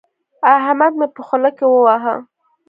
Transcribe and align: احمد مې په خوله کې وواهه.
احمد 0.55 0.93
مې 0.99 1.07
په 1.15 1.21
خوله 1.27 1.49
کې 1.57 1.65
وواهه. 1.67 2.15